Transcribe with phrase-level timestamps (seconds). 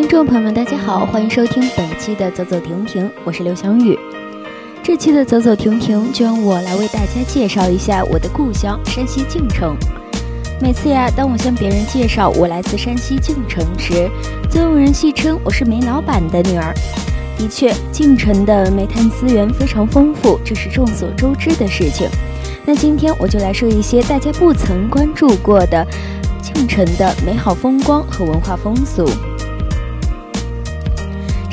[0.00, 3.98] 听众朋友们，大家好，欢迎收听本期的走走停停，我是刘翔宇。
[4.80, 9.76] 这期的走走停停，就让我来为大家介绍一下我的故乡山西晋城。
[10.60, 14.08] 每次呀，当我向别人介绍我来自山西晋城时，
[14.48, 16.72] 总有人戏称我是煤老板的女儿。
[17.36, 22.08] 的确，晋城的煤炭资源非常丰富，这是众所周知的事情。
[22.64, 25.84] 那今天我就来说一些大家不曾关注过的
[26.40, 29.04] 晋城的美好风光和文化风俗。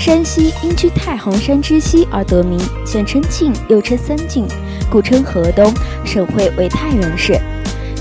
[0.06, 4.46] 山西因居太行山之西而得名，简称晋，又称三晋，
[4.88, 5.74] 古称河东，
[6.06, 7.36] 省会为太原市。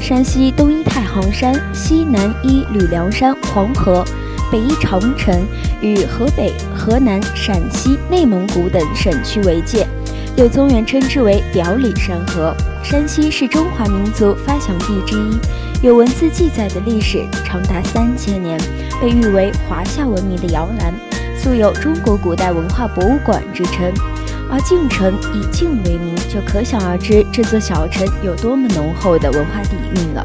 [0.03, 4.05] 山西东依太行山，西南依吕梁山、黄河，
[4.53, 5.47] 北依长城，
[5.81, 9.89] 与河北、河南、陕西、内蒙古等省区为界，
[10.37, 12.55] 有宗源称之为表里山河。
[12.83, 15.39] 山西是中华民族发祥地之一，
[15.81, 18.61] 有文字记载的历史长达三千年，
[19.01, 20.95] 被誉为华夏文明的摇篮，
[21.45, 23.93] 素有中国古代文化博物馆之称。
[24.51, 30.25] 而晋城以晋为名，就可想而知这座小城有多么浓厚的文化底蕴了。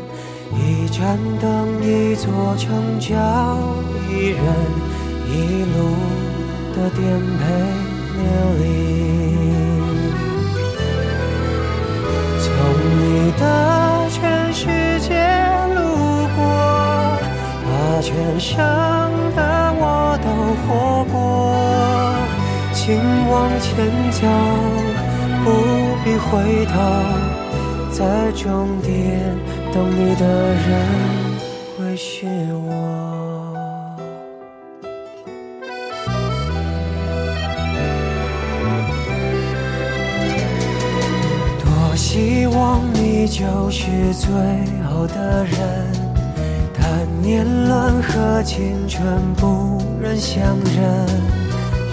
[0.53, 3.15] 一盏灯，一座城，叫
[4.09, 4.39] 一人，
[5.27, 5.77] 一路
[6.75, 6.99] 的颠
[7.39, 7.41] 沛
[8.17, 8.21] 流
[8.59, 8.61] 离。
[12.43, 12.47] 从
[12.99, 13.01] 你
[13.39, 13.43] 的
[14.09, 14.19] 全
[14.53, 14.61] 世
[14.99, 15.09] 界
[15.73, 15.79] 路
[16.35, 16.39] 过，
[17.65, 17.69] 把
[18.01, 18.57] 全生
[19.35, 19.39] 的
[19.79, 19.83] 我
[20.21, 20.27] 都
[20.61, 20.67] 活
[21.11, 21.15] 过。
[22.73, 22.83] 请
[23.29, 23.69] 往前
[24.11, 24.19] 走，
[25.43, 25.45] 不
[26.03, 26.29] 必回
[26.65, 26.73] 头，
[27.91, 28.41] 在终
[28.81, 28.89] 点
[29.73, 30.69] 懂你的人
[31.77, 32.25] 会是
[32.65, 32.67] 我。
[41.63, 44.29] 多希望你就是最
[44.89, 45.57] 后的人，
[46.77, 51.07] 但年轮和青春不忍相认。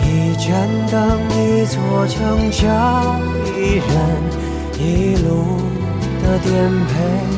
[0.02, 1.76] 一盏灯，一座
[2.08, 3.20] 城，找
[3.56, 3.86] 一人，
[4.80, 5.60] 一路
[6.22, 6.50] 的颠
[6.86, 7.37] 沛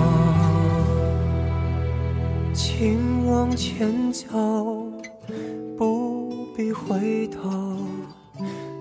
[3.81, 4.29] 前走，
[5.75, 7.79] 不必回头，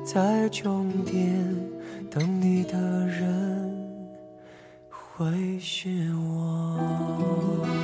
[0.05, 1.43] 在终点
[2.11, 4.06] 等你的人
[4.91, 7.80] 会是我。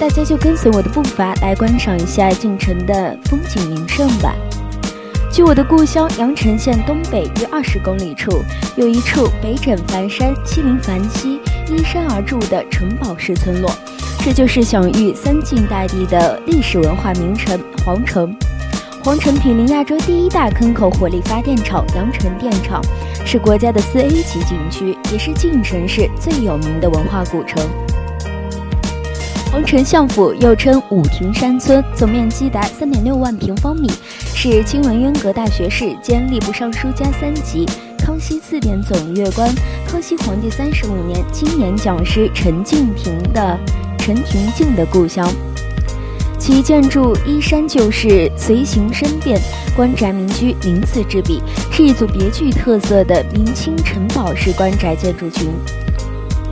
[0.00, 4.34] 大家就跟随我的步伐来观赏一下晋城的风景名胜吧。
[5.30, 8.42] 距我的故乡阳城县东北约二十公里处，
[8.76, 11.38] 有一处北枕繁山，西临樊溪，
[11.68, 13.70] 依山而筑的城堡式村落，
[14.24, 18.34] 这就是享誉三晋大地的历史文化名城皇城。
[19.04, 22.82] 皇城毗邻亚洲第一大坑口火力发电厂阳城电厂，
[23.26, 27.62] 是国家的四 A 级景区，也是晋城市最有名的文化古城。
[29.50, 33.90] 皇城相府又称武亭山村，总面积达三点六万平方米，
[34.32, 37.66] 是清文渊阁大学士兼吏部尚书加三级、
[37.98, 39.52] 康熙字典总阅官、
[39.84, 43.58] 康熙皇帝三十五年青年讲师陈敬亭的
[43.98, 45.28] 陈廷敬的故乡。
[46.38, 49.38] 其建筑依山就势，随形生变，
[49.74, 51.42] 官宅民居鳞次栉比，
[51.72, 55.48] 是一组别具特色的明清城堡式官宅建筑群。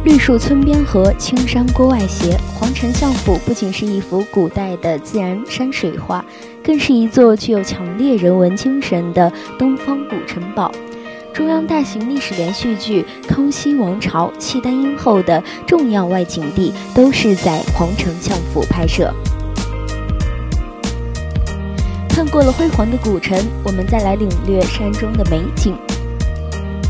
[0.05, 2.39] 绿树村边合，青山郭外斜。
[2.55, 6.25] 皇城相府不仅是一幅古代的自然山水画，
[6.63, 10.71] 更是一座具有强烈人文精神的东方古城堡。
[11.35, 19.13] 中央大型历史连续剧《康熙王朝》契丹英后的重要外景地都是在皇城相府拍摄。
[22.09, 25.77] 看过了辉煌的古城，我们再来领略山中的美景。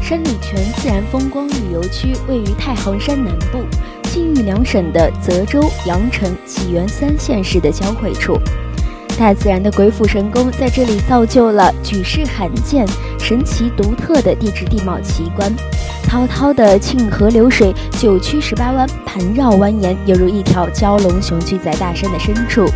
[0.09, 3.63] 山里泉自然风光旅游区位于太行山南部，
[4.05, 8.39] 晋豫两省的泽州、阳城、济源三县市的交汇处。
[9.19, 12.87] 大自然的鬼斧神工在这里造就了举世罕见、
[13.19, 15.55] 神奇独特的地质地貌奇观。
[16.05, 22.67] 滔滔的沁河流水，九曲十八弯，盘绕蜿蜒，犹如一条蛟龙雄踞在大山的深处。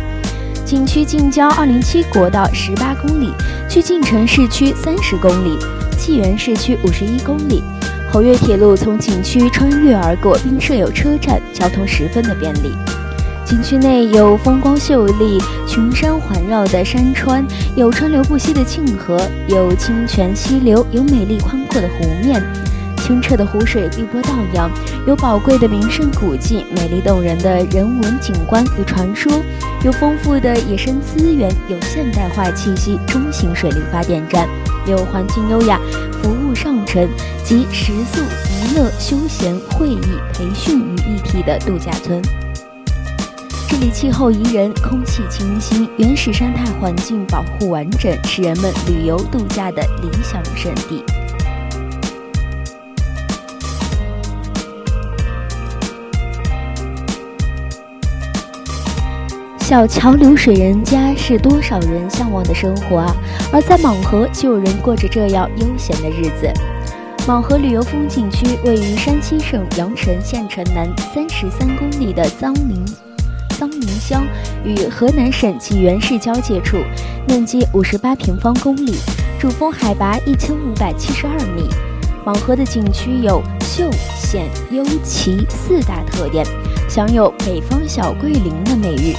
[0.63, 3.33] 景区近郊二零七国道十八公里，
[3.67, 5.57] 距晋城市区三十公里。
[6.05, 7.63] 济源市区五十一公里，
[8.11, 12.73] 侯岳铁路从景区穿越而过，并设有车站，交通十分的便利。
[13.45, 17.45] 景区内有风光秀丽、群山环绕的山川，
[17.77, 19.17] 有川流不息的沁河，
[19.47, 22.43] 有清泉溪流，有美丽宽阔的湖面。
[23.05, 24.71] 清澈的湖水碧波荡漾，
[25.05, 29.29] 有宝贵的名胜古迹，美丽动人的人文景观与传说，
[29.83, 34.47] 有丰富的野生资源，有现代化气息中型水力发电站，
[34.87, 35.77] 有环境优雅、
[36.21, 37.05] 服务上乘
[37.43, 39.99] 及食宿、娱乐、休闲、会议、
[40.33, 42.21] 培训于一体的度假村。
[43.67, 51.03] 这里气候宜人，空气清新，原始生态环境保护完整，是人们旅游度假的理想胜地。
[59.73, 63.15] 小桥流水人家是多少人向往的生活啊！
[63.51, 66.47] 而在莽河就有人过着这样悠闲的日子。
[67.27, 72.85] 莽河旅游风景区位于山西省阳城县城南三十三公里的桑林
[73.57, 74.23] 桑林乡
[74.63, 76.77] 与河南省济源市交界处，
[77.27, 78.93] 面积五十八平方公里，
[79.39, 81.67] 主峰海拔一千五百七十二米。
[82.23, 86.45] 莽河的景区有秀、险、幽、奇四大特点，
[86.87, 89.15] 享有“北方小桂林”的美誉。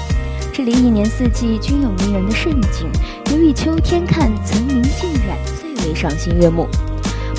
[0.56, 2.88] 这里一年四季均有迷人的胜景，
[3.32, 6.68] 尤以秋天看层林尽染最为赏心悦目。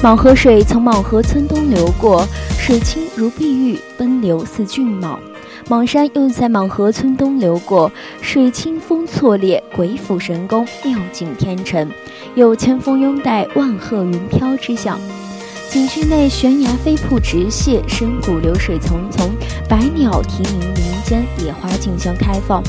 [0.03, 2.27] 莽河水从莽河村东流过，
[2.59, 5.17] 水清如碧玉，奔流似骏马。
[5.69, 11.89] 莽山又在莽河村东流过，水清风错裂，鬼斧神工，妙景天成，
[12.35, 14.99] 有千峰拥戴，万壑云飘之象。
[15.69, 19.29] 景区内悬崖飞瀑直泻，深谷流水淙淙，
[19.69, 22.61] 百鸟啼鸣，林间野花竞相开放。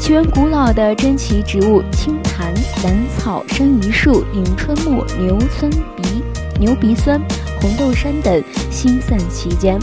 [0.00, 6.24] 起源古老的珍奇植物青檀、兰草、山榆树、迎春木、牛村鼻、
[6.58, 7.20] 牛鼻酸、
[7.60, 9.78] 红豆杉等新散其间，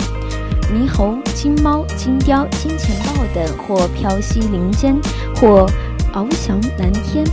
[0.74, 5.00] 猕猴、金猫、金雕、金钱豹等或飘息林间，
[5.36, 5.70] 或
[6.12, 7.24] 翱翔蓝天。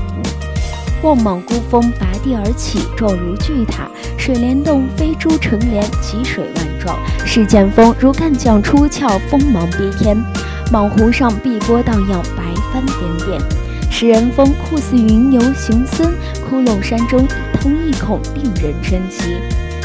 [1.02, 3.88] 望莽孤峰拔地而起，状如巨塔；
[4.18, 6.98] 水帘洞飞珠成帘，奇水万状。
[7.24, 10.22] 势剑峰如干将出鞘，锋芒逼天。
[10.70, 12.43] 莽湖上碧波荡漾，白
[12.74, 13.40] 斑点点；
[13.88, 16.12] 食人峰酷似云游行僧，
[16.50, 19.36] 窟窿山中一通一孔，令人称奇。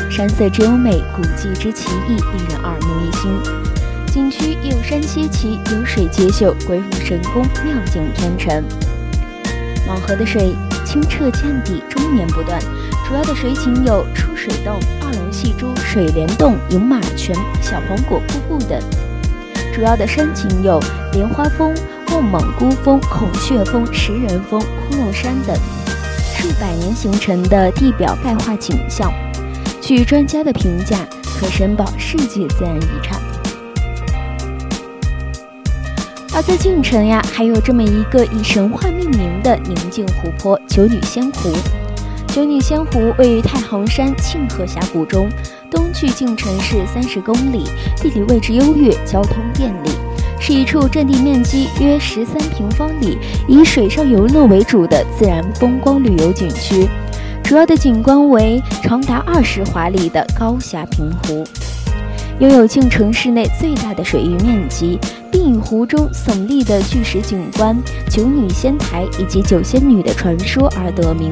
[0.09, 3.31] 山色之优美，古迹之奇异，令人耳目一新。
[4.11, 8.63] 景区有山歇奇，有水皆秀，鬼斧神工，妙景天成。
[9.87, 12.59] 蟒河的水清澈见底，终年不断。
[13.07, 18.79] 主要的水景有出水洞、二龙戏珠、水帘洞、饮马泉、小黄果瀑布等。
[19.71, 20.79] 主要的山景有
[21.13, 21.73] 莲花峰、
[22.11, 25.55] 瓮蒙孤峰、孔雀峰、食人峰、窟窿山等，
[26.35, 29.13] 数百年形成的地表钙化景象。
[29.79, 33.19] 据专家的评价，可申报世界自然遗产。
[36.33, 41.51] 而在晋城呀，还有这么一个以神话命名的宁静湖泊——九女仙湖。
[42.27, 45.29] 九女仙湖位于太行山庆河峡谷中，
[45.71, 47.63] 东距晋城市三十公里，
[47.97, 49.89] 地理位置优越，交通便利，
[50.39, 53.17] 是一处占地面积约十三平方里，
[53.47, 56.87] 以水上游乐为主的自然风光旅游景区。
[57.43, 61.43] 主要的景观为长达二十华里的高峡平湖，
[62.39, 64.97] 拥有晋城市内最大的水域面积，
[65.31, 67.75] 并以湖中耸立的巨石景观、
[68.09, 71.31] 九女仙台以及九仙女的传说而得名。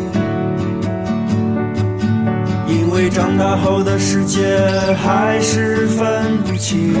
[2.93, 4.59] 因为长大后的世界
[5.01, 6.93] 还是分不清。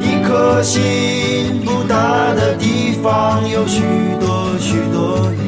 [0.00, 3.80] 一颗心不大的地方有许
[4.18, 5.38] 多许多你，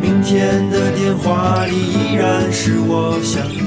[0.00, 3.62] 明天的电话里依然是我想你。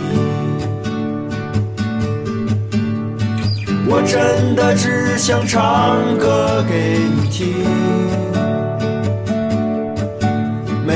[3.86, 7.48] 我真的只想唱歌给你听，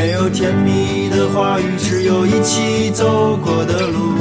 [0.06, 4.14] 没有甜蜜的话语，只有一起走过的路。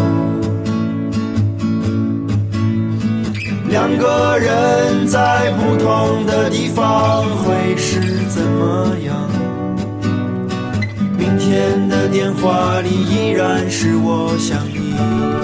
[3.69, 8.00] 两个人在不同的地方会是
[8.31, 9.14] 怎么样？
[11.19, 15.44] 明天的电话里依然是我想你。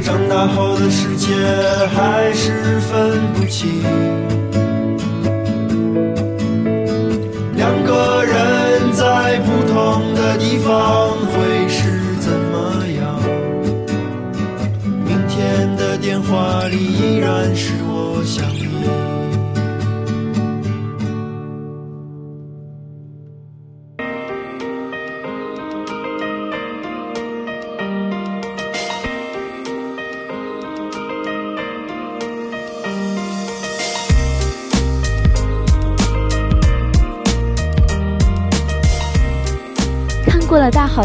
[0.00, 1.34] 长大后的世界
[1.94, 3.82] 还是分不清。
[7.54, 13.20] 两个人在不同的地方会是怎么样？
[15.04, 19.09] 明天的电话里依然是我想你。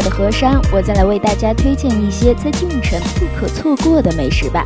[0.06, 4.64] 的河山，我再来为大家推荐一些在晋城不可错过的美食吧。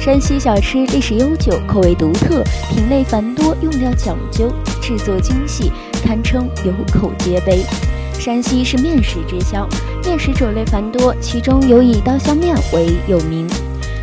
[0.00, 5.72] 山西小吃历史悠久，口味独特，品类繁多，用料讲究，制作精细，
[6.04, 7.64] 堪称有口皆碑。
[8.20, 9.68] 山西是面食之乡，
[10.04, 13.48] 面食种类繁多，其中有以刀削面为有名，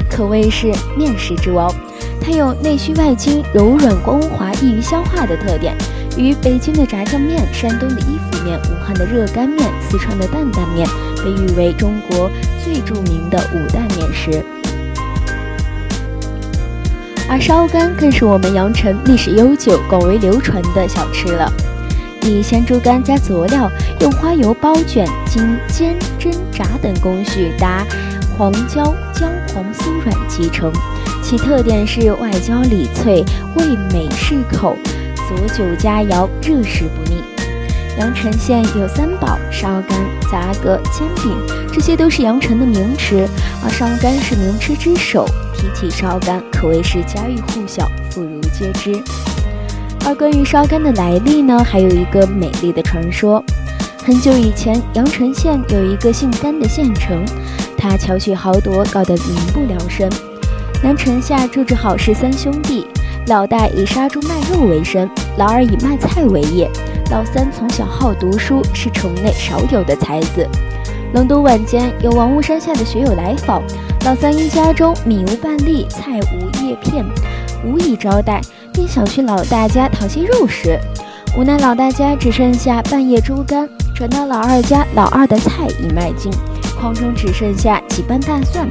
[0.09, 1.73] 可谓是面食之王。
[2.19, 5.73] 它有内虚外筋、柔软光滑、易于消化的特点。
[6.19, 10.85] 与北京的炸酱面、山东的伊府面、武汉的热干面、四川的担担面
[11.23, 12.29] 被誉为中国
[12.61, 14.43] 最著名的五代面食，
[17.29, 21.49] 而烧干更是我们阳城历史悠久、广为流传的小吃了。
[22.23, 23.71] 以鲜猪肝加佐料，
[24.01, 27.85] 用花油包卷，经煎、蒸、炸等工序达
[28.37, 30.69] 黄焦姜黄酥软即成，
[31.23, 33.23] 其特点是外焦里脆，
[33.55, 34.75] 味美适口。
[35.29, 37.21] 佐酒佳肴，热食不腻。
[37.99, 39.99] 阳城县有三宝：烧干、
[40.31, 41.37] 杂葛、煎饼，
[41.71, 43.27] 这些都是阳城的名吃。
[43.63, 48.99] 而烧干是名吃之首，提起烧干，可谓是家喻户晓，妇孺皆知。
[50.03, 53.43] 而关于烧干的来历呢，还有一个美丽的传说。
[54.03, 57.23] 很久以前，阳城县有一个姓甘的县城，
[57.77, 60.09] 他巧取豪夺，搞得民不聊生。
[60.81, 62.87] 南城下住着好氏三兄弟。
[63.29, 66.67] 老大以杀猪卖肉为生，老二以卖菜为业，
[67.11, 70.47] 老三从小好读书，是城内少有的才子。
[71.13, 73.61] 隆冬晚间，有王屋山下的学友来访，
[74.03, 77.05] 老三因家中米无半粒，菜无叶片，
[77.63, 78.41] 无以招待，
[78.73, 80.79] 便想去老大家讨些肉食。
[81.37, 86.31] 无奈老大家只剩下半叶猪肝，转到老二家，老二的菜已卖尽，
[86.79, 88.67] 筐中只剩下几瓣大蒜。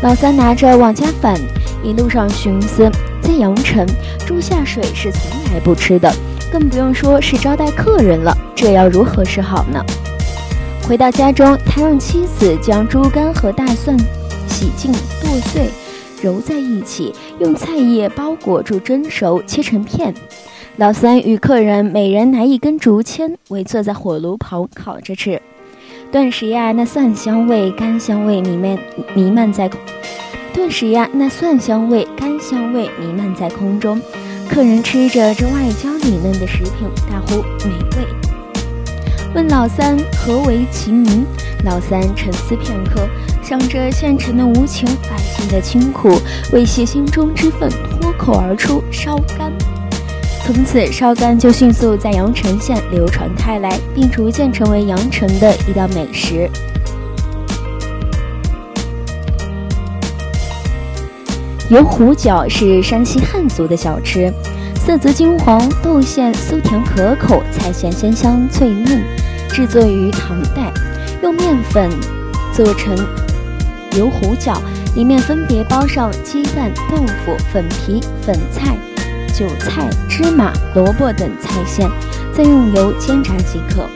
[0.00, 1.34] 老三拿着往家返，
[1.82, 2.88] 一路上寻思。
[3.22, 3.86] 在阳城，
[4.26, 6.12] 猪下水是从来不吃的，
[6.52, 8.36] 更不用说是招待客人了。
[8.54, 9.84] 这要如何是好呢？
[10.86, 13.96] 回到家中，他让妻子将猪肝和大蒜
[14.48, 15.70] 洗净剁碎，
[16.20, 20.12] 揉在一起，用菜叶包裹住蒸熟，切成片。
[20.76, 25.40] 老三与客人每人拿一根竹签，围坐在火炉旁烤着吃。
[26.10, 28.78] 顿时呀，那蒜香味、干香味弥漫
[29.14, 29.70] 弥漫在。
[30.50, 34.00] 顿时呀，那蒜香味、干香味弥漫在空中。
[34.48, 38.06] 客人吃着这外焦里嫩的食品，大呼美味。
[39.34, 41.24] 问老三何为其名？
[41.64, 43.06] 老三沉思片刻，
[43.42, 46.10] 想着县城的无情，百姓的清苦，
[46.52, 49.52] 为泄心中之愤，脱口而出：烧干。
[50.44, 56.50] 从此，烧干就迅速在阳城县流传开来，并逐渐成为阳城的一道美食。
[61.70, 64.32] 油糊饺是山西汉族的小吃，
[64.74, 69.04] 色泽金黄，豆馅酥甜可口，菜馅鲜香脆嫩，
[69.48, 70.72] 制作于唐代，
[71.22, 71.88] 用面粉
[72.52, 72.96] 做成
[73.96, 74.58] 油糊饺，
[74.96, 78.76] 里面分别包上鸡蛋、豆腐、粉皮、粉菜、
[79.32, 81.88] 韭菜、芝麻、萝卜等菜馅，
[82.34, 83.88] 再用油煎炸即可。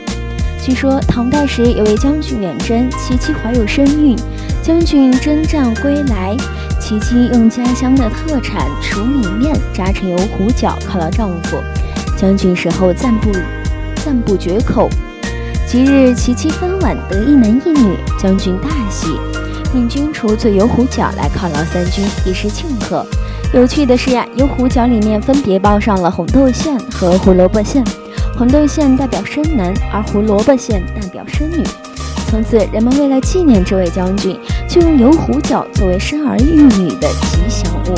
[0.63, 4.15] 据说唐代时有位将军远征，其妻怀有身孕，
[4.63, 6.37] 将军征战归来。
[6.87, 11.57] 琪琪用家乡的特产熟米面炸成油糊饺犒劳丈夫，
[12.15, 13.31] 将军食后赞不
[13.95, 14.87] 赞不绝口。
[15.65, 19.07] 即日琪琪分碗得一男一女，将军大喜，
[19.73, 23.03] 命军厨做油糊饺来犒劳三军，以示庆贺。
[23.51, 27.83] 有趣的是呀，油糊饺里面分别包上了红豆馅和胡萝卜馅，
[28.37, 31.63] 红豆馅代表生男，而胡萝卜馅代表生女。
[32.27, 34.37] 从此，人们为了纪念这位将军，
[34.75, 37.95] 就用牛虎角作为生儿育女的吉祥物。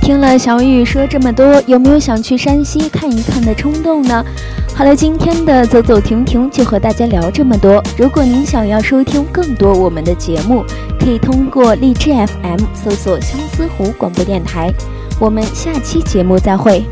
[0.00, 4.24] 听了小雨说这么多有没有想去山西看一看的冲动呢？
[4.78, 7.82] 好了，今天的走走停停就和大家聊这么多。
[7.96, 10.64] 如果您想要收听更多我们的节目，
[11.00, 14.72] 可以通过荔枝 FM 搜索相思湖广播电台。
[15.18, 16.86] 我们下期节目再会。